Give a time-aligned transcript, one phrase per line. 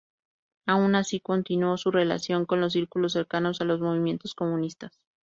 [0.65, 4.93] Aun así, continuó su relación con los círculos cercanos a los movimientos comunistas.